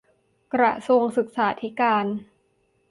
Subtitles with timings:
[0.53, 2.05] กระทรวงศึกษาธิการ